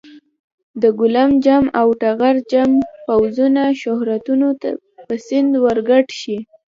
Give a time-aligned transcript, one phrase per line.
[0.81, 2.71] د ګیلم جم او ټغر جم
[3.05, 4.47] پوځونه شهوتونو
[5.07, 6.37] په سیند ورګډ شي.